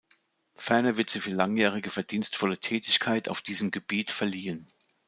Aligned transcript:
Ferner 0.55 0.97
wird 0.97 1.11
sie 1.11 1.19
für 1.19 1.29
langjährige 1.29 1.91
verdienstvolle 1.91 2.57
Tätigkeit 2.57 3.29
auf 3.29 3.43
diesem 3.43 3.69
Gebiet 3.69 4.09
verliehen. 4.09 4.67